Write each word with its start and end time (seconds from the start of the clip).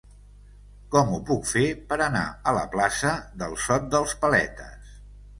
Com 0.93 1.09
ho 1.17 1.17
puc 1.25 1.43
fer 1.49 1.65
per 1.91 1.97
anar 2.05 2.23
a 2.51 2.53
la 2.55 2.63
plaça 2.75 3.11
del 3.43 3.53
Sot 3.65 3.85
dels 3.97 4.15
Paletes? 4.23 4.89